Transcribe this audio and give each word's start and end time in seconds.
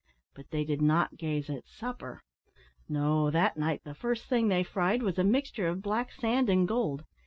But 0.33 0.49
they 0.49 0.63
did 0.63 0.81
not 0.81 1.15
gaze 1.17 1.47
at 1.47 1.67
supper. 1.67 2.23
No, 2.89 3.29
that 3.29 3.55
night 3.55 3.83
the 3.83 3.93
first 3.93 4.25
thing 4.25 4.47
they 4.47 4.63
fried 4.63 5.03
was 5.03 5.19
a 5.19 5.23
mixture 5.23 5.67
of 5.67 5.83
black 5.83 6.11
sand 6.11 6.49
and 6.49 6.67
gold. 6.67 7.03